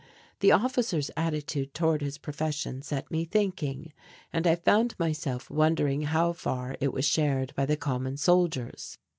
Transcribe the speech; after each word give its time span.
The 0.39 0.51
officer's 0.51 1.11
attitude 1.15 1.75
towards 1.75 2.03
his 2.03 2.17
profession 2.17 2.81
set 2.81 3.11
me 3.11 3.23
thinking, 3.23 3.93
and 4.33 4.47
I 4.47 4.55
found 4.55 4.95
myself 4.97 5.47
wondering 5.51 6.01
how 6.01 6.33
far 6.33 6.75
it 6.81 6.91
was 6.91 7.05
shared 7.05 7.53
by 7.53 7.67
the 7.67 7.77
common 7.77 8.17
soldiers. 8.17 8.97